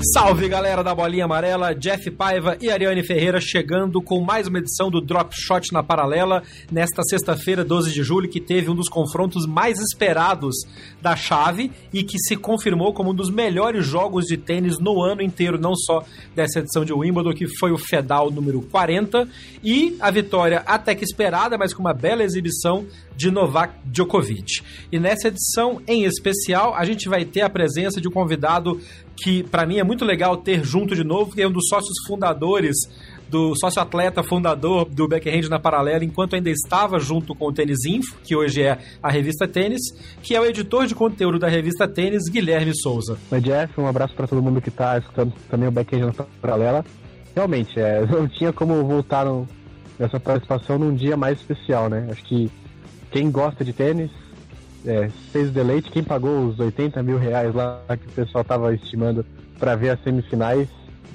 [0.00, 4.88] Salve galera da Bolinha Amarela, Jeff Paiva e Ariane Ferreira chegando com mais uma edição
[4.88, 9.44] do Drop Shot na Paralela nesta sexta-feira, 12 de julho, que teve um dos confrontos
[9.44, 10.54] mais esperados
[11.02, 15.20] da chave e que se confirmou como um dos melhores jogos de tênis no ano
[15.20, 19.28] inteiro, não só dessa edição de Wimbledon, que foi o Fedal número 40,
[19.64, 24.62] e a vitória até que esperada, mas com uma bela exibição de Novak Djokovic.
[24.92, 28.80] E nessa edição em especial, a gente vai ter a presença de um convidado
[29.22, 31.96] que para mim é muito legal ter junto de novo, que é um dos sócios
[32.06, 32.76] fundadores
[33.28, 37.84] do sócio atleta fundador do Backhand na Paralela, enquanto ainda estava junto com o Tênis
[37.84, 39.82] Info, que hoje é a revista Tênis,
[40.22, 43.18] que é o editor de conteúdo da revista Tênis, Guilherme Souza.
[43.30, 46.84] Oi, Jeff, um abraço para todo mundo que está escutando também o Backhand na Paralela.
[47.34, 49.46] Realmente, é, não tinha como voltar no,
[49.98, 52.08] nessa participação num dia mais especial, né?
[52.10, 52.50] Acho que
[53.10, 54.10] quem gosta de tênis
[54.88, 55.90] é, fez o deleite.
[55.90, 59.24] Quem pagou os 80 mil reais lá que o pessoal tava estimando
[59.58, 60.68] para ver as semifinais,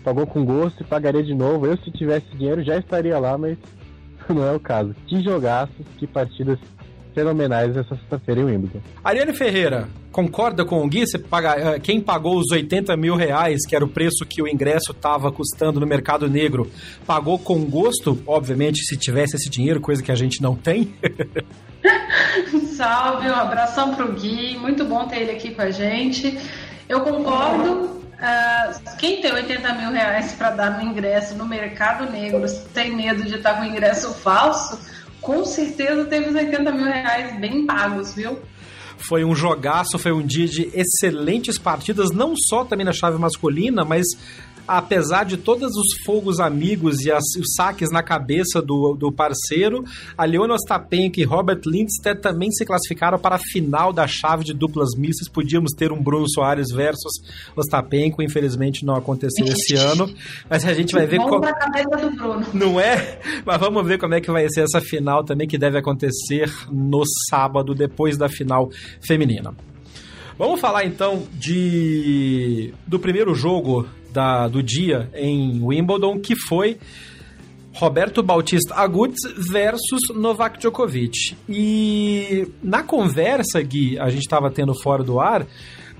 [0.04, 1.66] pagou com gosto e pagaria de novo.
[1.66, 3.58] Eu, se tivesse dinheiro, já estaria lá, mas
[4.30, 4.96] não é o caso.
[5.08, 6.60] Que jogaços, que partidas
[7.14, 8.82] fenomenais essa sexta-feira em Wimbledon.
[9.04, 11.06] Ariane Ferreira, concorda com o Gui?
[11.06, 14.48] Você paga, eh, quem pagou os 80 mil reais, que era o preço que o
[14.48, 16.70] ingresso estava custando no mercado negro,
[17.06, 18.22] pagou com gosto?
[18.26, 20.94] Obviamente, se tivesse esse dinheiro, coisa que a gente não tem.
[22.76, 26.40] Salve, um abração pro Gui, muito bom ter ele aqui com a gente.
[26.88, 28.04] Eu concordo.
[28.24, 33.24] Uh, quem tem 80 mil reais para dar no ingresso no mercado negro tem medo
[33.24, 34.80] de estar com ingresso falso,
[35.24, 38.38] com certeza teve os 80 mil reais bem pagos, viu?
[38.98, 43.84] Foi um jogaço, foi um dia de excelentes partidas, não só também na chave masculina,
[43.84, 44.06] mas
[44.68, 49.84] apesar de todos os fogos amigos e as, os saques na cabeça do, do parceiro,
[50.18, 54.54] a Leona Ostapenko e Robert Lindstedt também se classificaram para a final da chave de
[54.54, 55.28] duplas mistas.
[55.28, 57.22] Podíamos ter um Bruno Soares versus
[57.56, 60.14] Ostapenko, infelizmente não aconteceu esse ano,
[60.50, 61.44] mas a gente vai ver como...
[62.54, 63.20] Não é?
[63.46, 67.04] Mas vamos ver como é que vai ser essa final também que deve acontecer no
[67.30, 68.70] sábado depois da final
[69.06, 69.54] feminina.
[70.38, 76.78] Vamos falar então de do primeiro jogo da, do dia em Wimbledon, que foi
[77.74, 81.36] Roberto Bautista Agut versus Novak Djokovic.
[81.50, 85.46] E na conversa, Gui, a gente estava tendo fora do ar,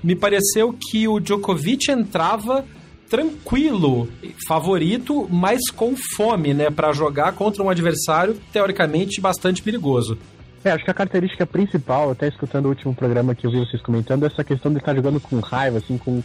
[0.02, 2.64] me pareceu que o Djokovic entrava
[3.10, 4.08] tranquilo,
[4.46, 10.16] favorito, mas com fome, né, para jogar contra um adversário teoricamente bastante perigoso.
[10.64, 13.82] É, acho que a característica principal, até escutando o último programa que eu vi vocês
[13.82, 16.22] comentando, é essa questão de estar jogando com raiva, assim, com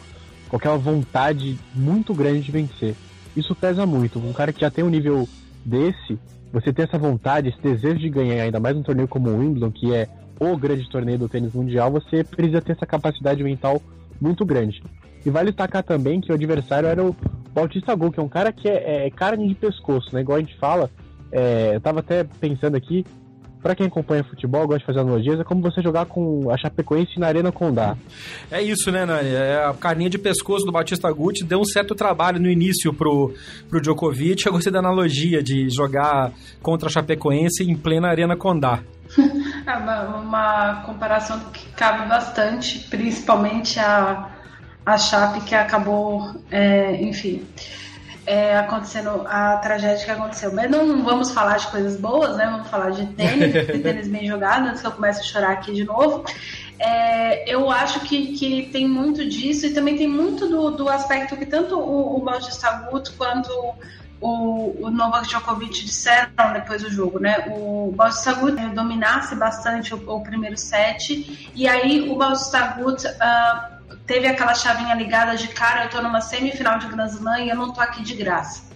[0.49, 2.95] com aquela vontade muito grande de vencer.
[3.37, 4.19] Isso pesa muito.
[4.19, 5.29] Um cara que já tem um nível
[5.63, 6.17] desse,
[6.51, 9.71] você ter essa vontade, esse desejo de ganhar, ainda mais um torneio como o Wimbledon,
[9.71, 10.07] que é
[10.39, 13.81] o grande torneio do tênis mundial, você precisa ter essa capacidade mental
[14.19, 14.81] muito grande.
[15.25, 17.15] E vale destacar também que o adversário era o
[17.53, 20.21] Bautista Gol, que é um cara que é, é carne de pescoço, né?
[20.21, 20.89] Igual a gente fala.
[21.31, 23.05] É, eu tava até pensando aqui,
[23.61, 27.19] para quem acompanha futebol, gosta de fazer analogias, é como você jogar com a Chapecoense
[27.19, 27.95] na Arena Condá.
[28.49, 29.29] É isso, né, Nani?
[29.29, 33.33] É a carninha de pescoço do Batista Guti deu um certo trabalho no início pro,
[33.69, 34.45] pro Djokovic.
[34.45, 36.31] Eu gostei da analogia de jogar
[36.61, 38.79] contra a Chapecoense em plena Arena Condá.
[39.67, 44.29] É uma, uma comparação que cabe bastante, principalmente a,
[44.85, 47.45] a Chape que acabou, é, enfim
[48.29, 50.53] é, acontecendo a tragédia que aconteceu.
[50.53, 52.45] Mas não vamos falar de coisas boas, né?
[52.45, 55.73] Vamos falar de tênis, de tênis bem jogado, antes que eu comece a chorar aqui
[55.73, 56.23] de novo.
[56.77, 61.35] É, eu acho que, que tem muito disso e também tem muito do, do aspecto
[61.35, 63.49] que tanto o, o Bautista Guto quanto
[64.21, 67.47] o, o Novak Djokovic disseram depois do jogo, né?
[67.49, 73.78] O Bautista Guto dominasse bastante o, o primeiro set e aí o Bautista Guto uh,
[74.06, 77.56] teve aquela chavinha ligada de cara, eu tô numa semifinal de Grand Slam e eu
[77.56, 78.69] não tô aqui de graça.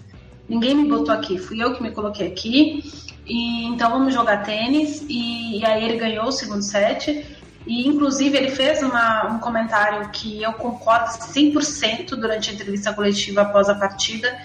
[0.47, 2.83] Ninguém me botou aqui, fui eu que me coloquei aqui.
[3.25, 5.03] E então vamos jogar tênis.
[5.07, 7.25] E, e aí ele ganhou o segundo set.
[7.65, 13.41] E inclusive ele fez uma, um comentário que eu concordo 100% durante a entrevista coletiva
[13.41, 14.37] após a partida,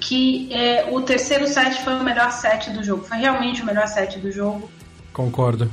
[0.00, 3.04] que é, o terceiro set foi o melhor set do jogo.
[3.04, 4.68] Foi realmente o melhor set do jogo.
[5.12, 5.70] Concordo.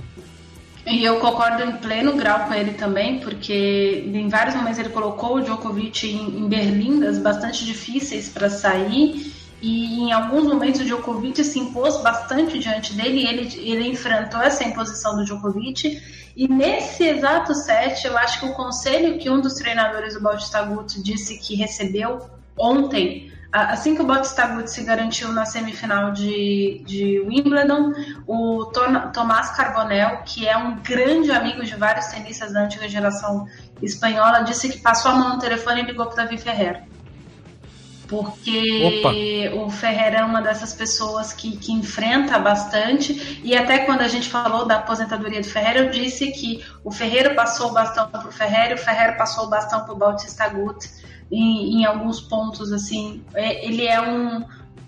[0.92, 5.38] E eu concordo em pleno grau com ele também, porque em vários momentos ele colocou
[5.38, 9.34] o Djokovic em, em berlindas bastante difíceis para sair.
[9.62, 14.66] E em alguns momentos o Djokovic se impôs bastante diante dele, ele, ele enfrentou essa
[14.66, 15.98] imposição do Djokovic.
[16.36, 20.62] E nesse exato set, eu acho que o conselho que um dos treinadores do Bautista
[20.62, 22.20] Guto disse que recebeu
[22.62, 27.92] ontem Assim que o Bautista Agut se garantiu na semifinal de, de Wimbledon,
[28.26, 28.72] o
[29.14, 33.46] Tomás Carbonel, que é um grande amigo de vários tenistas da antiga geração
[33.82, 36.88] espanhola, disse que passou a mão no telefone e ligou para Davi Ferreira.
[38.08, 39.02] Porque
[39.52, 39.66] Opa.
[39.66, 43.42] o Ferreira é uma dessas pessoas que, que enfrenta bastante.
[43.44, 47.34] E até quando a gente falou da aposentadoria do Ferreira, eu disse que o Ferreira
[47.34, 50.46] passou o bastão para o Ferreira e o Ferreira passou o bastão para o Bautista
[50.46, 50.90] Agut
[51.32, 53.24] em, em alguns pontos, assim.
[53.34, 54.44] É, ele é um,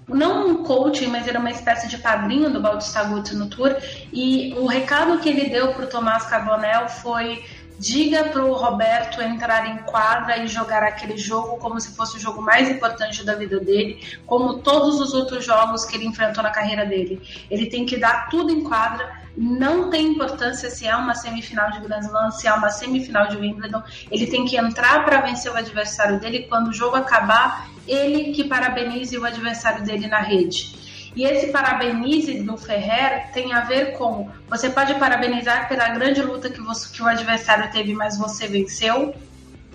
[0.07, 3.75] não um coaching, mas ele é uma espécie de padrinho do Bautista Guti no Tour.
[4.11, 7.43] E o recado que ele deu para o Tomás Carbonel foi:
[7.79, 12.19] diga para o Roberto entrar em quadra e jogar aquele jogo como se fosse o
[12.19, 16.49] jogo mais importante da vida dele, como todos os outros jogos que ele enfrentou na
[16.49, 17.21] carreira dele.
[17.49, 21.79] Ele tem que dar tudo em quadra não tem importância se é uma semifinal de
[21.79, 23.81] Grand Slam, se é uma semifinal de Wimbledon.
[24.11, 26.45] Ele tem que entrar para vencer o adversário dele.
[26.47, 30.83] Quando o jogo acabar, ele que parabenize o adversário dele na rede.
[31.15, 36.49] E esse parabenize do Ferrer tem a ver com você pode parabenizar pela grande luta
[36.49, 39.13] que, você, que o adversário teve, mas você venceu,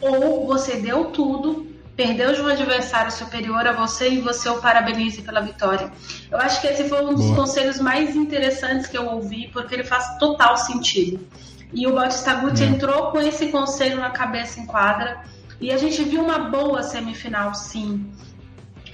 [0.01, 1.68] ou você deu tudo
[1.99, 5.91] perdeu de um adversário superior a você e você o parabenize pela vitória.
[6.31, 7.39] Eu acho que esse foi um dos Boa.
[7.39, 11.27] conselhos mais interessantes que eu ouvi, porque ele faz total sentido.
[11.75, 12.69] E o Bautista Guti hum.
[12.69, 15.25] entrou com esse conselho na cabeça em quadra,
[15.61, 18.09] e a gente viu uma boa semifinal, sim.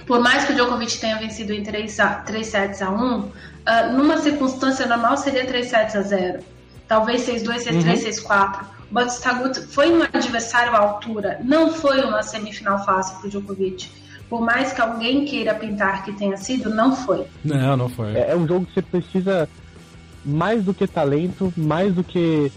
[0.07, 3.31] Por mais que o Djokovic tenha vencido em 3, a, 3 sets a 1, uh,
[3.67, 6.39] ah, numa circunstância normal seria 3 sets a 0.
[6.87, 7.83] Talvez 6-2, 6-3, uhum.
[7.83, 8.74] 6-4.
[8.95, 13.91] Batistagut foi um adversário à altura, não foi uma semifinal fácil para o Djokovic.
[14.29, 17.27] Por mais que alguém queira pintar que tenha sido, não foi.
[17.43, 18.15] Não, não foi.
[18.15, 19.49] É, é um jogo que você precisa
[20.23, 22.49] mais do que talento, mais do que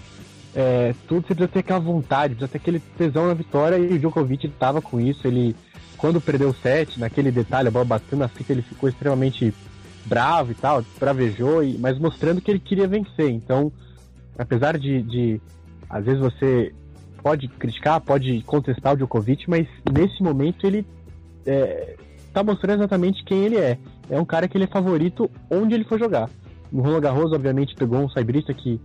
[0.55, 3.99] é, tudo, você precisa ter aquela vontade, precisa ter aquele tesão na vitória e o
[3.99, 5.26] Djokovic estava com isso.
[5.26, 5.56] Ele,
[5.96, 9.52] quando perdeu o set, naquele detalhe, a bola batendo na fita, ele ficou extremamente
[10.06, 13.29] bravo e tal, bravejou, e, mas mostrando que ele queria vencer.
[13.29, 13.73] Então,
[14.38, 15.40] apesar de, de
[15.88, 16.73] às vezes você
[17.23, 20.87] pode criticar, pode contestar o Djokovic, mas nesse momento ele
[21.46, 21.96] é,
[22.32, 23.79] tá mostrando exatamente quem ele é.
[24.11, 26.29] É um cara que ele é favorito onde ele for jogar.
[26.70, 28.81] No Roland Garros, obviamente, pegou um cybrista que,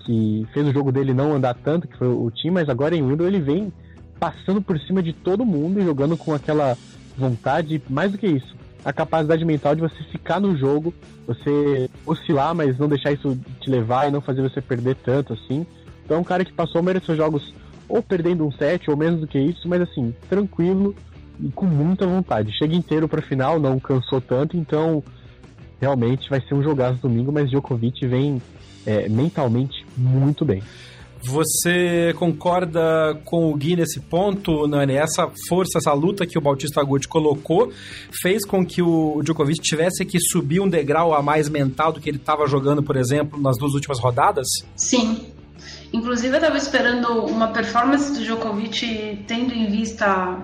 [0.00, 3.02] que fez o jogo dele não andar tanto, que foi o time, mas agora em
[3.02, 3.72] Wimbledon ele vem
[4.18, 6.76] passando por cima de todo mundo e jogando com aquela
[7.16, 10.94] vontade, mais do que isso, a capacidade mental de você ficar no jogo,
[11.26, 15.66] você oscilar, mas não deixar isso te levar e não fazer você perder tanto assim.
[16.08, 17.54] Então é um cara que passou a maioria dos seus jogos
[17.86, 20.94] ou perdendo um set ou menos do que isso, mas assim, tranquilo
[21.38, 22.50] e com muita vontade.
[22.56, 25.04] Chega inteiro pra final, não cansou tanto, então
[25.78, 28.40] realmente vai ser um jogaço domingo, mas Djokovic vem
[28.86, 30.62] é, mentalmente muito bem.
[31.22, 34.94] Você concorda com o Gui nesse ponto, Nani?
[34.94, 37.70] Essa força, essa luta que o Bautista Agut colocou
[38.22, 42.08] fez com que o Djokovic tivesse que subir um degrau a mais mental do que
[42.08, 44.46] ele estava jogando, por exemplo, nas duas últimas rodadas?
[44.74, 45.26] Sim,
[45.92, 50.36] Inclusive, eu estava esperando uma performance do Djokovic tendo em vista,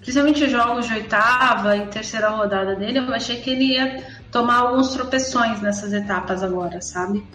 [0.00, 2.98] principalmente os jogos de oitava e terceira rodada dele.
[2.98, 7.26] Eu achei que ele ia tomar alguns tropeções nessas etapas agora, sabe?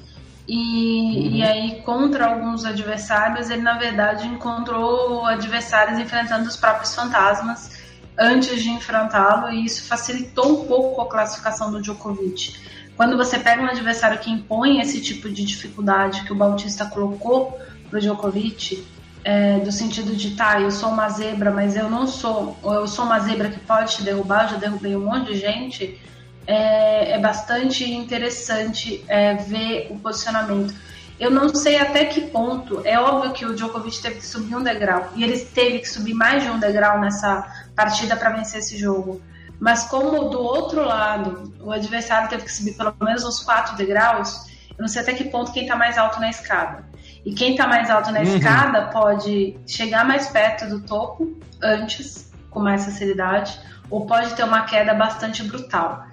[0.48, 1.36] E, uhum.
[1.38, 7.84] e aí, contra alguns adversários, ele na verdade encontrou adversários enfrentando os próprios fantasmas
[8.18, 12.54] antes de enfrentá-lo, e isso facilitou um pouco a classificação do Djokovic.
[12.96, 17.60] Quando você pega um adversário que impõe esse tipo de dificuldade que o Bautista colocou
[17.90, 18.86] pro Djokovic,
[19.24, 22.88] é, do sentido de, tá, eu sou uma zebra, mas eu não sou, ou eu
[22.88, 26.00] sou uma zebra que pode te derrubar, já derrubei um monte de gente,
[26.48, 30.74] é, é bastante interessante é, ver o posicionamento.
[31.20, 34.62] Eu não sei até que ponto, é óbvio que o Djokovic teve que subir um
[34.62, 38.78] degrau, e ele teve que subir mais de um degrau nessa partida para vencer esse
[38.78, 39.22] jogo.
[39.66, 44.46] Mas como do outro lado o adversário teve que subir pelo menos uns quatro degraus,
[44.70, 46.86] eu não sei até que ponto quem está mais alto na escada.
[47.26, 48.26] E quem está mais alto na uhum.
[48.26, 54.66] escada pode chegar mais perto do topo antes, com mais facilidade, ou pode ter uma
[54.66, 56.06] queda bastante brutal.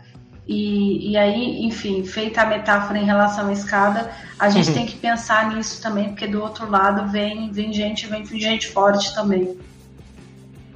[0.48, 4.74] E, e aí, enfim, feita a metáfora em relação à escada, a gente uhum.
[4.76, 9.14] tem que pensar nisso também, porque do outro lado vem, vem gente, vem gente forte
[9.14, 9.58] também.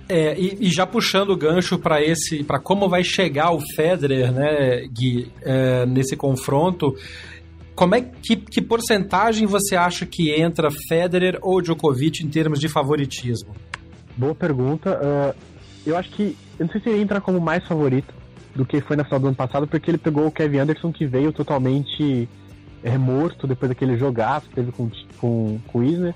[0.08, 4.32] É, e, e, já puxando o gancho para esse, para como vai chegar o Federer,
[4.32, 6.94] né, Gui, é, nesse confronto,
[7.74, 12.68] como é que, que porcentagem você acha que entra Federer ou Djokovic em termos de
[12.68, 13.54] favoritismo?
[14.16, 14.98] Boa pergunta.
[14.98, 15.36] Uh,
[15.84, 18.14] eu acho que eu não sei se ele entra como mais favorito
[18.54, 21.04] do que foi na final do ano passado, porque ele pegou o Kevin Anderson que
[21.04, 22.26] veio totalmente
[22.82, 26.14] é, morto depois daquele jogaço que teve com, com, com o Isner.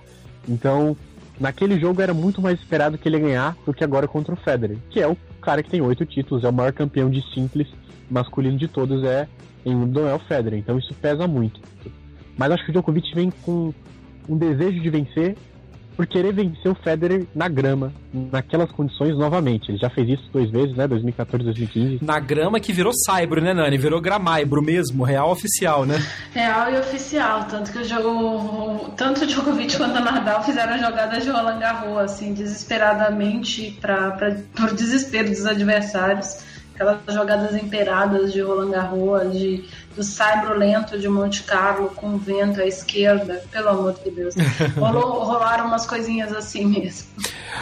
[0.49, 0.97] Então,
[1.41, 4.77] naquele jogo era muito mais esperado que ele ganhar do que agora contra o Federer,
[4.91, 7.67] que é o cara que tem oito títulos, é o maior campeão de simples
[8.11, 9.27] masculino de todos, é
[9.65, 11.61] em Wimbledon é o Federer, então isso pesa muito.
[12.37, 13.73] Mas acho que o Djokovic vem com
[14.29, 15.37] um desejo de vencer
[16.00, 19.71] por querer vencer o Federer na grama, naquelas condições novamente.
[19.71, 20.88] Ele já fez isso duas vezes, né?
[20.88, 22.02] 2014, 2015.
[22.02, 23.76] Na grama que virou saibro, né, Nani?
[23.76, 26.02] Virou gramaibro mesmo, real oficial, né?
[26.33, 31.23] Real e oficial, tanto que o jogo, tanto o Djokovic quanto o Nadal fizeram jogadas
[31.23, 36.38] de Roland Garros, assim, desesperadamente, pra, pra, por desespero dos adversários
[36.81, 42.61] aquelas jogadas emperadas de Roland Garros, de, do saibro lento de Monte Carlo com vento
[42.61, 44.35] à esquerda, pelo amor de Deus.
[44.79, 47.09] Rolou, rolaram umas coisinhas assim mesmo.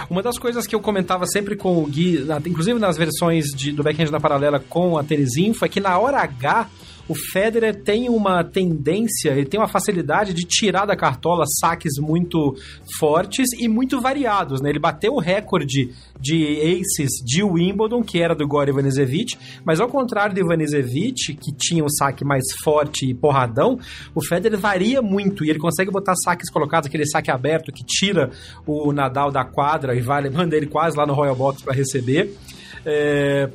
[0.08, 3.82] Uma das coisas que eu comentava sempre com o Gui, inclusive nas versões de, do
[3.82, 6.68] Backhand na Paralela com a Terezinho, foi que na hora H
[7.08, 12.54] o Federer tem uma tendência, ele tem uma facilidade de tirar da cartola saques muito
[12.98, 14.68] fortes e muito variados, né?
[14.68, 19.88] Ele bateu o recorde de aces de Wimbledon, que era do Gore Ivanisevic, mas ao
[19.88, 23.78] contrário do Ivanisevic, que tinha um saque mais forte e porradão,
[24.14, 28.30] o Federer varia muito e ele consegue botar saques colocados, aquele saque aberto que tira
[28.66, 32.36] o Nadal da quadra e vale, manda ele quase lá no Royal Box para receber.
[32.84, 33.48] É,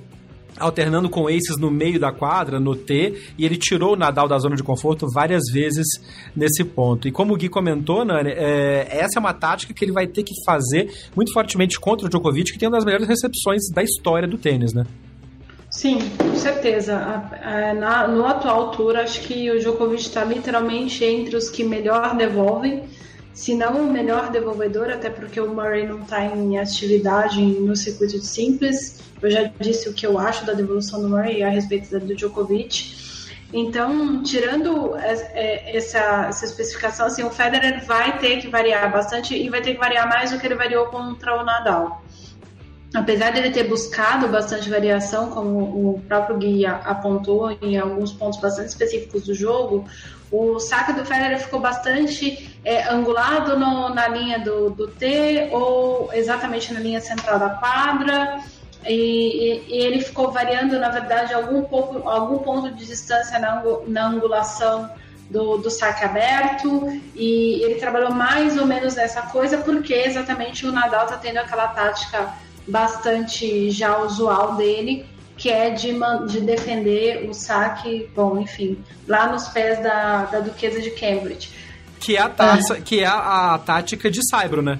[0.60, 4.38] alternando com aces no meio da quadra, no T, e ele tirou o Nadal da
[4.38, 5.86] zona de conforto várias vezes
[6.36, 7.08] nesse ponto.
[7.08, 10.24] E como o Gui comentou, Nani, é, essa é uma tática que ele vai ter
[10.24, 14.28] que fazer muito fortemente contra o Djokovic, que tem uma das melhores recepções da história
[14.28, 14.86] do tênis, né?
[15.70, 16.96] Sim, com certeza.
[17.80, 22.84] Na, no atual tour, acho que o Djokovic está literalmente entre os que melhor devolvem,
[23.34, 28.20] se não o melhor devolvedor, até porque o Murray não está em atividade no circuito
[28.20, 29.02] de simples.
[29.22, 33.02] Eu já disse o que eu acho da devolução do Murray a respeito do Djokovic.
[33.52, 39.50] Então, tirando é, essa, essa especificação, assim, o Federer vai ter que variar bastante e
[39.50, 42.04] vai ter que variar mais do que ele variou contra o Nadal.
[42.94, 48.70] Apesar dele ter buscado bastante variação, como o próprio Gui apontou em alguns pontos bastante
[48.70, 49.86] específicos do jogo,
[50.34, 56.10] o saque do Federer ficou bastante é, angulado no, na linha do, do T ou
[56.12, 58.40] exatamente na linha central da quadra.
[58.84, 64.08] E, e, ele ficou variando, na verdade, algum, pouco, algum ponto de distância na, na
[64.08, 64.90] angulação
[65.30, 70.72] do, do saque aberto e ele trabalhou mais ou menos nessa coisa porque exatamente o
[70.72, 72.34] Nadal está tendo aquela tática
[72.68, 75.06] bastante já usual dele
[75.38, 75.94] que é de,
[76.28, 81.50] de defender o saque, bom, enfim, lá nos pés da, da Duquesa de Cambridge.
[82.00, 82.82] Que é a, taça, é.
[82.82, 84.80] Que é a, a tática de Saibro, né?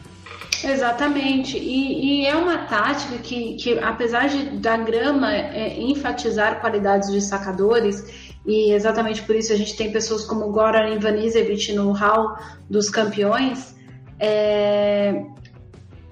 [0.64, 7.12] Exatamente, e, e, é uma tática que, que apesar de, da grama é, enfatizar qualidades
[7.12, 12.38] de sacadores, e exatamente por isso a gente tem pessoas como Goran Ivanisevic no hall
[12.70, 13.76] dos campeões,
[14.20, 15.26] é,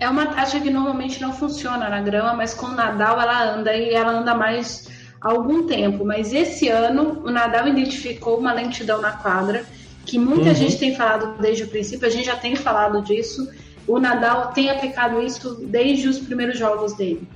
[0.02, 3.74] é uma tática que normalmente não funciona na grama, mas com o Nadal ela anda
[3.74, 4.90] e ela anda mais
[5.22, 6.04] há algum tempo.
[6.04, 9.64] Mas esse ano o Nadal identificou uma lentidão na quadra
[10.06, 10.56] que muita uhum.
[10.56, 13.48] gente tem falado desde o princípio, a gente já tem falado disso
[13.88, 17.28] o Nadal tem aplicado isso desde os primeiros jogos dele.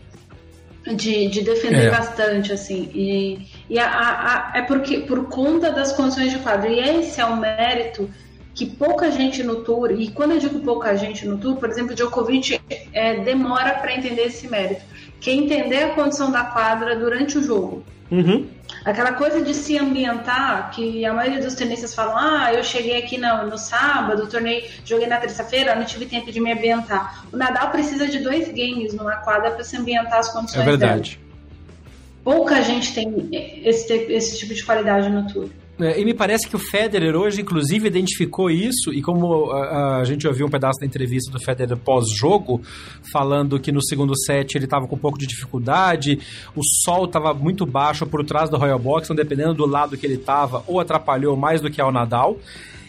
[0.85, 1.89] De, de defender é.
[1.89, 2.91] bastante, assim.
[2.93, 6.69] E, e a, a, é porque por conta das condições de quadro.
[6.69, 8.07] E esse é um mérito
[8.55, 11.93] que pouca gente no tour, e quando eu digo pouca gente no tour, por exemplo,
[11.93, 12.59] Djokovic
[12.93, 14.81] é, demora para entender esse mérito,
[15.19, 17.83] que é entender a condição da quadra durante o jogo.
[18.09, 18.47] Uhum.
[18.85, 23.17] Aquela coisa de se ambientar, que a maioria dos tenistas falam: ah, eu cheguei aqui
[23.17, 27.25] no, no sábado, tornei, joguei na terça-feira, não tive tempo de me ambientar.
[27.33, 30.61] O Nadal precisa de dois games numa quadra para se ambientar as condições.
[30.61, 31.19] É verdade.
[31.19, 31.25] Dela.
[32.23, 35.49] Pouca gente tem esse, esse tipo de qualidade no tour.
[35.79, 40.03] É, e me parece que o Federer hoje, inclusive, identificou isso, e como a, a
[40.05, 42.61] gente ouviu um pedaço da entrevista do Federer pós-jogo,
[43.11, 46.19] falando que no segundo set ele estava com um pouco de dificuldade,
[46.55, 50.05] o sol estava muito baixo por trás do Royal Box, então dependendo do lado que
[50.05, 52.37] ele estava, ou atrapalhou mais do que ao Nadal.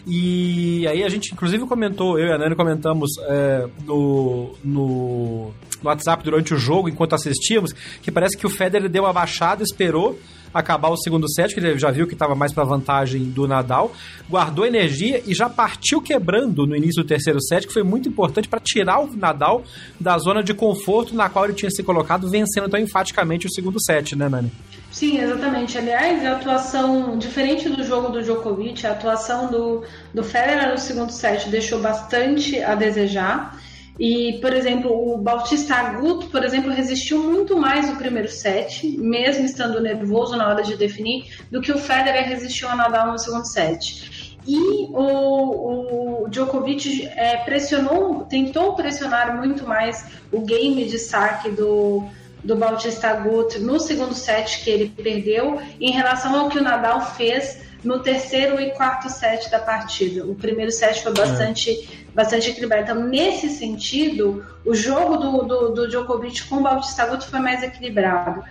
[0.09, 5.51] E aí a gente, inclusive, comentou, eu e a Nani comentamos é, no, no,
[5.83, 9.61] no WhatsApp durante o jogo, enquanto assistíamos, que parece que o Federer deu uma baixada,
[9.61, 10.17] esperou
[10.53, 13.91] acabar o segundo set, que ele já viu que estava mais para vantagem do Nadal,
[14.29, 18.47] guardou energia e já partiu quebrando no início do terceiro set, que foi muito importante
[18.47, 19.63] para tirar o Nadal
[19.99, 23.81] da zona de conforto na qual ele tinha se colocado, vencendo tão enfaticamente o segundo
[23.81, 24.51] set, né, Nani?
[24.91, 25.77] Sim, exatamente.
[25.77, 31.11] Aliás, a atuação, diferente do jogo do Djokovic, a atuação do, do Federer no segundo
[31.11, 33.55] set deixou bastante a desejar.
[33.99, 39.45] E, por exemplo, o Bautista Aguto, por exemplo, resistiu muito mais no primeiro set, mesmo
[39.45, 43.45] estando nervoso na hora de definir, do que o Federer resistiu a Nadal no segundo
[43.45, 44.37] set.
[44.47, 52.07] E o, o Djokovic é, pressionou, tentou pressionar muito mais o game de saque do,
[52.47, 57.01] do Bautista Agut no segundo set que ele perdeu, em relação ao que o Nadal
[57.01, 60.25] fez no terceiro e quarto set da partida.
[60.25, 62.13] O primeiro set foi bastante, é.
[62.15, 62.83] bastante equilibrado.
[62.83, 67.61] Então, nesse sentido, o jogo do, do, do Djokovic com o Bautista Agut foi mais
[67.61, 68.41] equilibrado.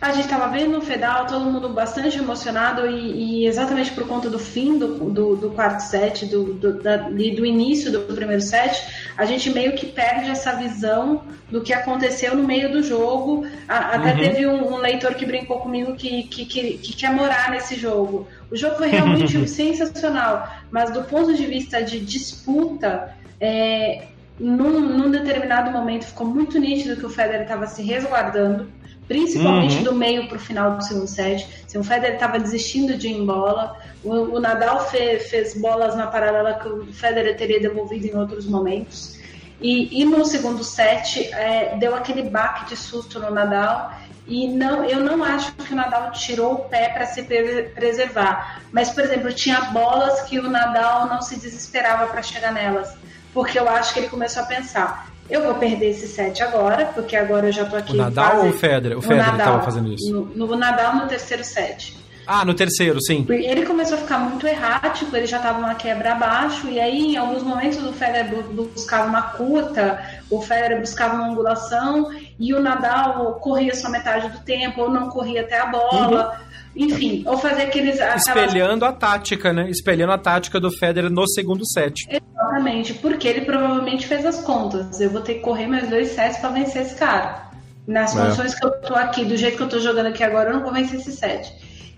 [0.00, 4.30] A gente estava vendo no Fedal, todo mundo bastante emocionado e, e exatamente por conta
[4.30, 9.07] do fim do, do, do quarto set, do, do, da, do início do primeiro set,
[9.18, 13.44] a gente meio que perde essa visão do que aconteceu no meio do jogo.
[13.68, 14.18] A, até uhum.
[14.18, 18.28] teve um, um, leitor que brincou comigo que, que, que, que, quer morar nesse jogo.
[18.48, 24.04] O jogo foi realmente sensacional, mas do ponto de vista de disputa, é,
[24.38, 28.68] num, num determinado momento ficou muito nítido que o Federer estava se resguardando
[29.08, 29.84] principalmente uhum.
[29.84, 31.48] do meio para o final do segundo set.
[31.66, 35.96] Se o Federer estava desistindo de ir em bola, o, o Nadal fez, fez bolas
[35.96, 39.18] na paralela que o Federer teria devolvido em outros momentos.
[39.60, 43.92] E, e no segundo set é, deu aquele baque de susto no Nadal.
[44.26, 48.62] E não, eu não acho que o Nadal tirou o pé para se preservar.
[48.70, 52.94] Mas, por exemplo, tinha bolas que o Nadal não se desesperava para chegar nelas.
[53.32, 57.16] Porque eu acho que ele começou a pensar: eu vou perder esse set agora, porque
[57.16, 57.92] agora eu já tô aqui.
[57.92, 58.96] O Nadal ou o Federer?
[58.96, 60.12] O Federer estava fazendo isso.
[60.12, 61.96] No, no, Nadal no terceiro set.
[62.30, 63.24] Ah, no terceiro, sim.
[63.26, 67.16] Ele começou a ficar muito errático, ele já estava uma quebra abaixo, e aí em
[67.16, 68.44] alguns momentos o Federer
[68.74, 69.98] buscava uma curta,
[70.28, 75.08] o Federer buscava uma angulação, e o Nadal corria só metade do tempo, ou não
[75.08, 76.38] corria até a bola.
[76.76, 76.84] Uhum.
[76.84, 77.98] Enfim, ou fazer aqueles.
[77.98, 78.26] Aquelas...
[78.26, 79.70] Espelhando a tática, né?
[79.70, 82.06] Espelhando a tática do Federer no segundo set.
[82.10, 85.00] Exatamente, porque ele provavelmente fez as contas.
[85.00, 87.48] Eu vou ter que correr mais dois sets para vencer esse cara.
[87.86, 88.20] Nas é.
[88.20, 90.62] condições que eu tô aqui, do jeito que eu tô jogando aqui agora, eu não
[90.62, 91.50] vou vencer esse set.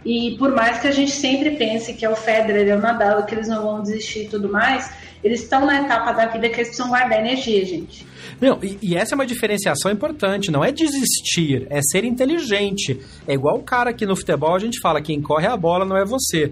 [0.04, 3.24] E por mais que a gente sempre pense que é o Federer é o Nadal,
[3.26, 4.90] que eles não vão desistir e tudo mais,
[5.22, 8.06] eles estão na etapa da vida que eles precisam guardar energia, gente.
[8.40, 12.98] Não, e, e, essa é uma diferenciação importante, não é desistir, é ser inteligente.
[13.28, 15.96] É igual o cara que no futebol a gente fala, quem corre a bola não
[15.96, 16.50] é você.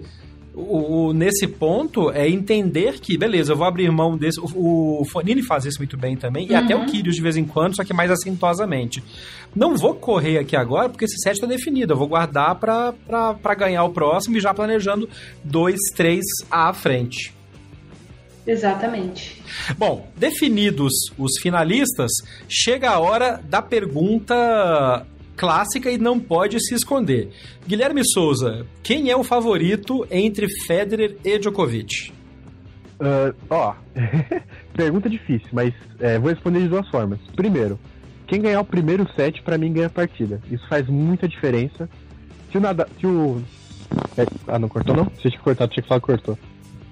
[0.53, 4.39] O, o, nesse ponto é entender que, beleza, eu vou abrir mão desse.
[4.39, 6.51] O, o Fonini faz isso muito bem também, uhum.
[6.51, 6.85] e até o uhum.
[6.85, 9.03] Kyrgios de vez em quando, só que mais assintosamente.
[9.55, 11.93] Não vou correr aqui agora, porque esse set está definido.
[11.93, 15.07] Eu vou guardar para ganhar o próximo e já planejando
[15.43, 17.33] dois, três à frente.
[18.45, 19.41] Exatamente.
[19.77, 22.11] Bom, definidos os finalistas,
[22.47, 25.05] chega a hora da pergunta
[25.39, 27.29] clássica e não pode se esconder.
[27.65, 32.11] Guilherme Souza, quem é o favorito entre Federer e Djokovic?
[32.99, 33.73] Uh, ó,
[34.75, 37.19] pergunta difícil, mas é, vou responder de duas formas.
[37.37, 37.79] Primeiro,
[38.27, 40.41] quem ganhar o primeiro set, para mim, ganha a partida.
[40.51, 41.89] Isso faz muita diferença.
[42.51, 42.61] Se o.
[42.99, 43.41] Se o.
[44.17, 45.05] É, ah, não cortou não?
[45.05, 46.37] Se tinha que cortar, tinha que falar cortou.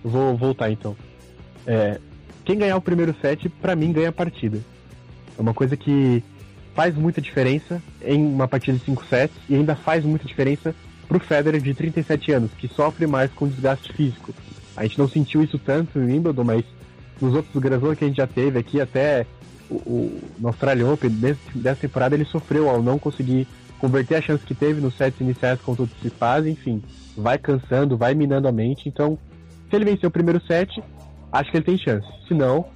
[0.02, 0.96] vou voltar então.
[1.66, 2.00] É,
[2.46, 4.60] quem ganhar o primeiro set, para mim, ganha a partida.
[5.38, 6.24] É uma coisa que
[6.78, 10.76] faz muita diferença em uma partida de 5 sets e ainda faz muita diferença
[11.08, 14.32] pro Federer de 37 anos, que sofre mais com desgaste físico.
[14.76, 16.64] A gente não sentiu isso tanto em Wimbledon, mas
[17.20, 19.26] nos outros Grand que a gente já teve aqui, até
[19.68, 21.10] o, o no Australian Open,
[21.56, 23.48] dessa temporada, ele sofreu ao não conseguir
[23.80, 26.84] converter a chance que teve nos sets iniciais contra o Tsitsipas, enfim,
[27.18, 28.88] vai cansando, vai minando a mente.
[28.88, 29.18] Então,
[29.68, 30.80] se ele vencer o primeiro set,
[31.32, 32.08] acho que ele tem chance.
[32.28, 32.68] Se não,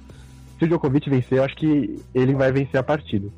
[0.58, 3.28] se o Djokovic vencer, eu acho que ele vai vencer a partida.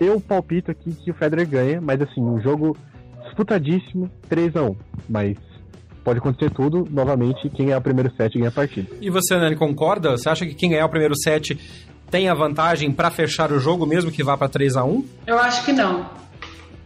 [0.00, 2.76] Eu palpito aqui que o Federer ganha, mas assim, um jogo
[3.24, 4.76] disputadíssimo, 3 a 1
[5.08, 5.36] Mas
[6.04, 8.88] pode acontecer tudo, novamente, quem ganhar o primeiro set ganha a partida.
[9.00, 10.12] E você, Nani, concorda?
[10.12, 11.58] Você acha que quem ganhar o primeiro set
[12.10, 15.38] tem a vantagem para fechar o jogo, mesmo que vá para 3 a 1 Eu
[15.38, 16.08] acho que não.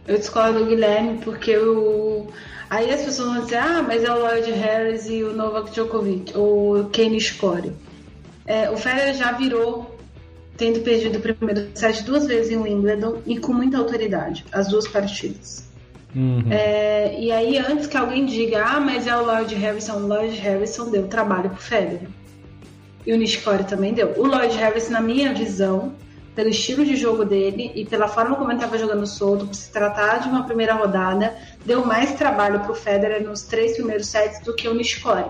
[0.07, 2.27] Eu discordo do Guilherme, porque o.
[2.69, 6.35] Aí as pessoas vão dizer, ah, mas é o Lloyd Harris e o Novak Djokovic,
[6.35, 7.73] ou o Kenny Score.
[8.45, 9.90] É, o Federer já virou,
[10.57, 14.87] tendo perdido o primeiro set duas vezes em Wimbledon e com muita autoridade, as duas
[14.87, 15.69] partidas.
[16.15, 16.43] Uhum.
[16.49, 20.35] É, e aí, antes que alguém diga, ah, mas é o Lloyd Harrison, o Lloyd
[20.37, 22.07] Harrison deu trabalho pro Federer.
[23.05, 24.13] E o Nishikori também deu.
[24.17, 25.93] O Lloyd Harrison, na minha visão,
[26.35, 29.71] pelo estilo de jogo dele e pela forma como ele estava jogando solto, por se
[29.71, 31.35] tratar de uma primeira rodada,
[31.65, 35.29] deu mais trabalho pro Federer nos três primeiros sets do que o Nishikori.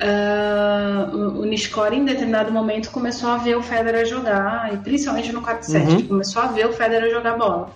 [0.00, 5.42] Uh, o Nishikori, em determinado momento, começou a ver o Federer jogar, e principalmente no
[5.42, 6.06] quarto set, uhum.
[6.06, 7.70] começou a ver o Federer jogar bola.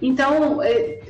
[0.00, 1.00] Então, é,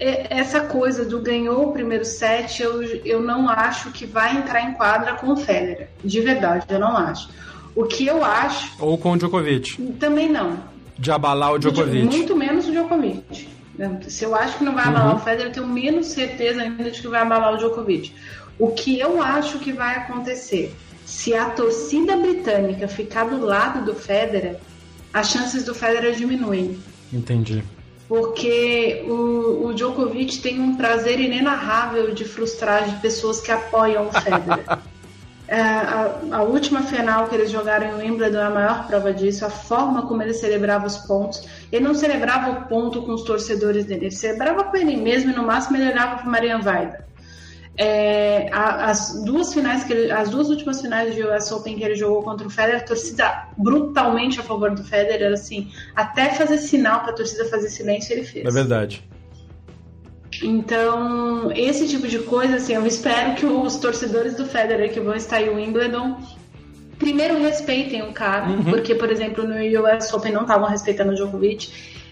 [0.00, 4.62] é, essa coisa do ganhou o primeiro set, eu, eu não acho que vai entrar
[4.62, 5.88] em quadra com o Federer.
[6.02, 7.28] De verdade, eu não acho.
[7.74, 8.72] O que eu acho.
[8.78, 9.80] Ou com o Djokovic.
[10.00, 10.58] Também não.
[10.98, 12.04] De abalar o Djokovic.
[12.06, 13.48] Muito menos o Djokovic.
[14.08, 15.16] Se eu acho que não vai abalar uhum.
[15.16, 18.14] o Federer, eu tenho menos certeza ainda de que vai abalar o Djokovic.
[18.58, 20.74] O que eu acho que vai acontecer?
[21.04, 24.56] Se a torcida britânica ficar do lado do Federer,
[25.12, 26.78] as chances do Federer diminuem.
[27.12, 27.62] Entendi.
[28.08, 34.12] Porque o, o Djokovic tem um prazer inenarrável de frustrar de pessoas que apoiam o
[34.12, 34.78] Federer.
[35.48, 39.46] É, a, a, última final que eles jogaram em Wimbledon é a maior prova disso,
[39.46, 41.46] a forma como ele celebrava os pontos.
[41.70, 45.34] Ele não celebrava o ponto com os torcedores dele, ele celebrava com ele mesmo e
[45.34, 47.05] no máximo ele olhava para Marian Vaida.
[47.78, 51.94] É, as duas finais que ele, as duas últimas finais de US Open que ele
[51.94, 57.00] jogou contra o Federer, a torcida brutalmente a favor do Federer, assim, até fazer sinal
[57.00, 58.46] para a torcida fazer silêncio ele fez.
[58.46, 59.04] É verdade.
[60.42, 65.14] Então, esse tipo de coisa, assim, eu espero que os torcedores do Federer que vão
[65.14, 66.18] estar em Wimbledon
[66.98, 68.64] primeiro respeitem o cara, uhum.
[68.64, 71.70] porque, por exemplo, no US Open não estavam respeitando o Djokovic.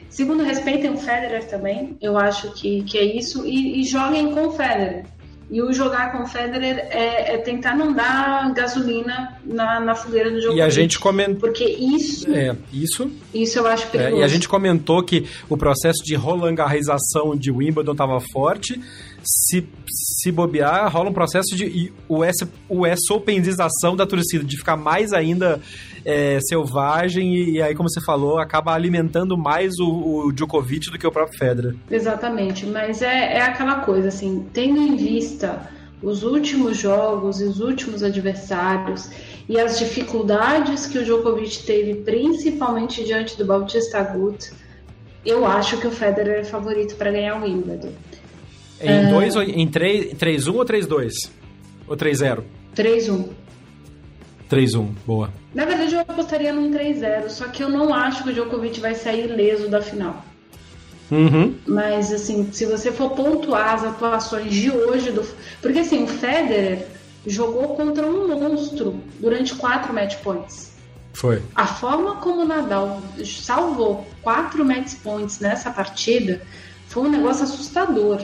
[0.09, 4.47] Segundo, respeitem o Federer também, eu acho que, que é isso, e, e joguem com
[4.47, 5.07] o Federer.
[5.51, 10.31] E o jogar com o Federer é, é tentar não dar gasolina na, na fogueira
[10.31, 10.57] do jogo.
[10.57, 11.41] E a gente comentou.
[11.41, 12.33] Porque isso.
[12.33, 13.11] É, isso.
[13.33, 14.17] Isso eu acho perigoso.
[14.17, 18.81] É, e a gente comentou que o processo de rolangarrização de Wimbledon estava forte.
[19.23, 22.37] Se, se bobear, rola um processo de US,
[22.69, 25.61] US Openização da torcida, de ficar mais ainda
[26.05, 30.99] é, selvagem e, e, aí, como você falou, acaba alimentando mais o, o Djokovic do
[30.99, 31.75] que o próprio Federer.
[31.91, 35.69] Exatamente, mas é, é aquela coisa, assim, tendo em vista
[36.03, 39.09] os últimos jogos e os últimos adversários
[39.49, 44.53] e as dificuldades que o Djokovic teve, principalmente diante do Bautista Agut,
[45.25, 47.93] eu acho que o Federer é favorito para ganhar o Wimbledon.
[48.81, 49.45] Em 2 é...
[49.45, 51.11] em 3-1 ou 3-2?
[51.89, 52.43] Ou 3-0?
[52.77, 53.29] 3-1.
[54.51, 55.44] 3-1, boa.
[55.55, 58.95] Na verdade, eu apostaria num 3-0, só que eu não acho que o Djokovic vai
[58.95, 60.25] sair ileso da final.
[61.11, 61.55] Uhum.
[61.67, 65.23] Mas, assim, se você for pontuar as atuações de hoje do.
[65.63, 66.87] Porque, assim, o Federer
[67.27, 70.73] jogou contra um monstro durante quatro match points.
[71.13, 71.41] Foi.
[71.55, 76.43] A forma como o Nadal salvou quatro match points nessa partida
[76.89, 78.21] foi um negócio assustador.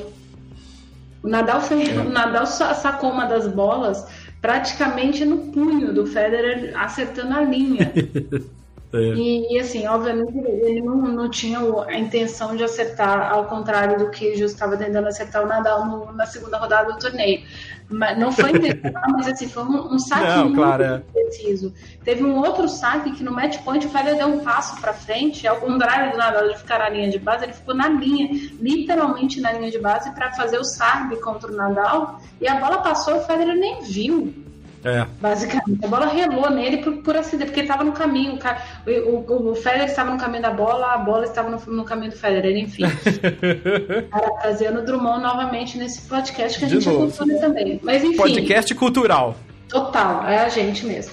[1.23, 2.01] O Nadal, foi, é.
[2.01, 4.07] o Nadal sacou uma das bolas
[4.41, 7.93] praticamente no punho do Federer, acertando a linha.
[8.93, 8.99] É.
[8.99, 14.11] E, e, assim, obviamente, ele não, não tinha a intenção de acertar, ao contrário do
[14.11, 17.43] que Jus estava tentando acertar o Nadal no, na segunda rodada do torneio.
[17.89, 20.99] Mas não foi intencional, mas assim, foi um, um saque não, muito claro, é.
[21.13, 21.73] preciso.
[22.05, 25.47] Teve um outro saque que no match point o Federer deu um passo para frente,
[25.47, 28.29] ao contrário do Nadal de ficar na linha de base, ele ficou na linha,
[28.61, 32.79] literalmente na linha de base, para fazer o saque contra o Nadal, e a bola
[32.79, 34.50] passou e o Federer nem viu.
[34.85, 35.07] É.
[35.21, 35.85] Basicamente.
[35.85, 38.39] A bola relou nele por, por acidente, porque estava no caminho.
[38.87, 42.11] O, o, o Federer estava no caminho da bola, a bola estava no, no caminho
[42.11, 42.85] do Federer, enfim.
[44.41, 47.13] trazendo o Drummond novamente nesse podcast que a gente novo.
[47.31, 47.81] é também.
[47.83, 48.17] Mas enfim.
[48.17, 49.37] Podcast cultural.
[49.69, 51.13] Total, é a gente mesmo.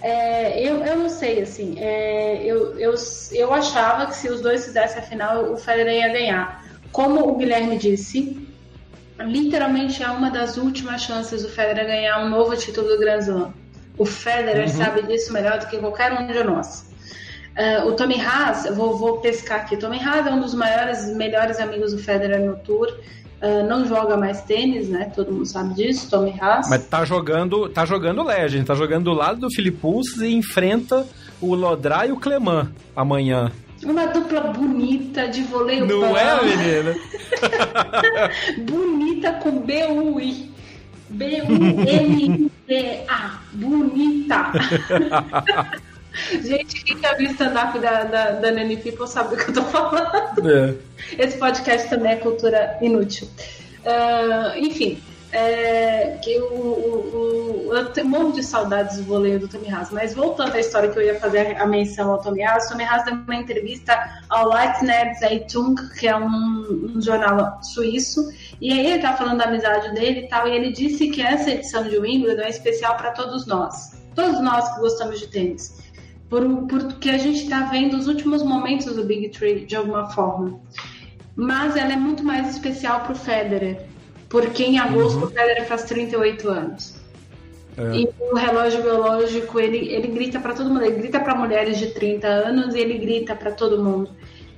[0.00, 1.74] É, eu, eu não sei, assim.
[1.78, 2.94] É, eu, eu,
[3.32, 6.64] eu achava que se os dois fizessem a final, o Federer ia ganhar.
[6.92, 8.47] Como o Guilherme disse,
[9.20, 13.52] literalmente é uma das últimas chances do Federer ganhar um novo título do Grand Slam.
[13.96, 14.76] O Federer uhum.
[14.76, 16.88] sabe disso melhor do que qualquer um de nós.
[17.58, 19.74] Uh, o Tommy Haas, eu vou, vou pescar aqui.
[19.74, 22.86] O Tommy Haas é um dos maiores, melhores amigos do Federer no Tour.
[23.42, 25.10] Uh, não joga mais tênis, né?
[25.14, 26.68] Todo mundo sabe disso, Tommy Haas.
[26.68, 29.80] Mas tá jogando, tá jogando Legend, tá jogando do lado do Filipe
[30.20, 31.04] e enfrenta
[31.40, 33.50] o Lodra e o Clemã amanhã.
[33.82, 36.94] Uma dupla bonita de voleio Não é, menina?
[38.68, 40.50] bonita com B-U-I.
[41.10, 42.58] B-U-N-T-A.
[43.52, 44.52] Bonita.
[46.42, 49.54] Gente, quem já viu o stand-up da, da, da Nanny People sabe do que eu
[49.54, 50.50] tô falando.
[50.50, 50.74] É.
[51.16, 53.28] Esse podcast também é cultura inútil.
[53.84, 55.00] Uh, enfim,
[55.32, 60.14] é, que o, eu tenho um monte de saudades do voleio do Tommy Haas, mas
[60.14, 63.14] voltando à história que eu ia fazer a menção ao Tommy Haas, Tommy Haas deu
[63.14, 69.16] uma entrevista ao Leitner Zeitung, que é um, um, jornal suíço, e aí ele estava
[69.16, 72.42] tá falando da amizade dele e tal, e ele disse que essa edição de Wimbledon
[72.42, 75.78] é especial para todos nós, todos nós que gostamos de tênis,
[76.30, 80.58] por, porque a gente está vendo os últimos momentos do Big Three de alguma forma.
[81.36, 83.86] Mas ela é muito mais especial para o Federer,
[84.28, 85.24] porque em agosto uhum.
[85.24, 86.94] o Federer faz 38 anos.
[87.76, 87.96] É.
[87.96, 91.86] E o relógio biológico, ele, ele grita para todo mundo, ele grita para mulheres de
[91.88, 94.10] 30 anos e ele grita para todo mundo.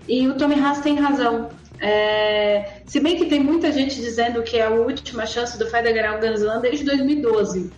[0.08, 1.50] E o Tommy Haas tem razão.
[1.78, 5.94] É, se bem que tem muita gente dizendo que é a última chance do Federer
[5.94, 7.70] ganhar o Grand Slam desde 2012.